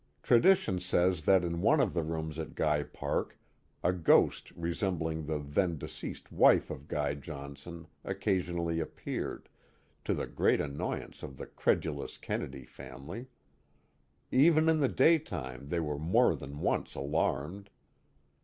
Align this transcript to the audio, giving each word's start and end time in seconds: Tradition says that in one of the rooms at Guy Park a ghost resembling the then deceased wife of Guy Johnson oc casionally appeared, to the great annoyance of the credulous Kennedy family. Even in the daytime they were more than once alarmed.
Tradition 0.23 0.79
says 0.79 1.21
that 1.25 1.43
in 1.43 1.61
one 1.61 1.79
of 1.79 1.93
the 1.93 2.01
rooms 2.01 2.39
at 2.39 2.55
Guy 2.55 2.81
Park 2.81 3.37
a 3.83 3.93
ghost 3.93 4.49
resembling 4.55 5.27
the 5.27 5.37
then 5.37 5.77
deceased 5.77 6.31
wife 6.31 6.71
of 6.71 6.87
Guy 6.87 7.13
Johnson 7.13 7.85
oc 8.03 8.19
casionally 8.19 8.81
appeared, 8.81 9.47
to 10.05 10.15
the 10.15 10.25
great 10.25 10.59
annoyance 10.59 11.21
of 11.21 11.37
the 11.37 11.45
credulous 11.45 12.17
Kennedy 12.17 12.65
family. 12.65 13.27
Even 14.31 14.67
in 14.69 14.79
the 14.79 14.89
daytime 14.89 15.67
they 15.69 15.79
were 15.79 15.99
more 15.99 16.35
than 16.35 16.61
once 16.61 16.95
alarmed. 16.95 17.69